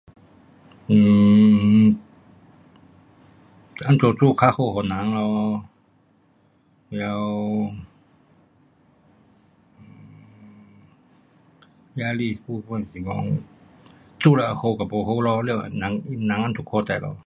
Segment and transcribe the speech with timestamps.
[0.89, 1.95] um
[3.79, 5.63] 怎样做较好给人咯，
[6.89, 7.73] 了
[11.95, 13.27] 压力过分是讲
[14.19, 17.15] 做了会好和不好咯，了人，人这样看知咯。